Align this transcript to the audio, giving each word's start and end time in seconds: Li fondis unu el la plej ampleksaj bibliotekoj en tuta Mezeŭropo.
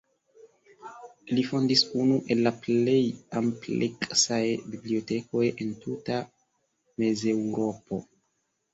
Li 1.35 1.43
fondis 1.49 1.83
unu 2.05 2.17
el 2.37 2.41
la 2.47 2.53
plej 2.63 2.97
ampleksaj 3.43 4.43
bibliotekoj 4.73 5.47
en 5.55 5.79
tuta 5.87 6.21
Mezeŭropo. 7.01 8.07